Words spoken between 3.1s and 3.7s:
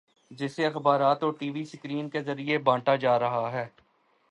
رہا ہے۔